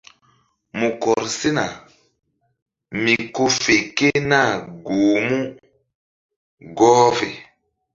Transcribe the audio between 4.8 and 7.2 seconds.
goh mu gɔh